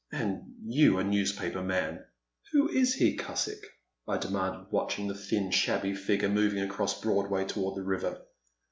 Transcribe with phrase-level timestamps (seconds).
[0.11, 2.03] —An* you a newspaper man!"
[2.53, 3.63] Who is he, Cusick?"
[4.07, 8.19] I demanded, watching the thin shabby figure moving across Broadway toward the river.